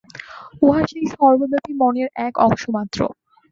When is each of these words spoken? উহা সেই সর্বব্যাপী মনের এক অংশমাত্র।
উহা 0.61 0.81
সেই 0.89 1.05
সর্বব্যাপী 1.13 1.73
মনের 1.81 2.07
এক 2.25 2.33
অংশমাত্র। 2.45 2.99